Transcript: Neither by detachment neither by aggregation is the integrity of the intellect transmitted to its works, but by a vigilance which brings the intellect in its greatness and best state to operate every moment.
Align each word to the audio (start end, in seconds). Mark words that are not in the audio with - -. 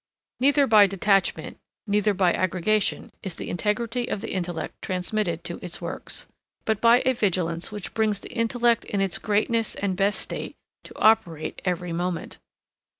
Neither 0.39 0.65
by 0.65 0.87
detachment 0.87 1.59
neither 1.85 2.15
by 2.15 2.33
aggregation 2.33 3.11
is 3.21 3.35
the 3.35 3.51
integrity 3.51 4.07
of 4.07 4.19
the 4.21 4.33
intellect 4.33 4.81
transmitted 4.81 5.43
to 5.43 5.59
its 5.63 5.79
works, 5.79 6.25
but 6.65 6.81
by 6.81 7.03
a 7.05 7.13
vigilance 7.13 7.71
which 7.71 7.93
brings 7.93 8.19
the 8.19 8.33
intellect 8.33 8.83
in 8.85 8.99
its 8.99 9.19
greatness 9.19 9.75
and 9.75 9.95
best 9.95 10.17
state 10.19 10.55
to 10.85 10.97
operate 10.97 11.61
every 11.65 11.93
moment. 11.93 12.39